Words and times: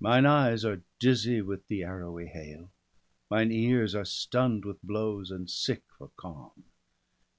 Mine 0.00 0.24
eyes 0.24 0.64
are 0.64 0.80
dizzy 0.98 1.42
with 1.42 1.66
the 1.68 1.82
arrowy 1.84 2.28
hail; 2.28 2.70
Mine 3.28 3.52
ears 3.52 3.94
are 3.94 4.06
stunn'd 4.06 4.64
with 4.64 4.80
blows, 4.82 5.30
and 5.30 5.50
sick 5.50 5.82
for 5.98 6.08
calm. 6.16 6.64